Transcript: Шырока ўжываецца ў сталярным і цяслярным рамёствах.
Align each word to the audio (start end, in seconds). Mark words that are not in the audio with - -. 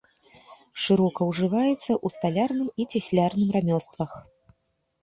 Шырока 0.85 1.27
ўжываецца 1.31 1.77
ў 1.81 2.07
сталярным 2.17 2.69
і 2.81 2.89
цяслярным 2.95 3.49
рамёствах. 3.59 4.11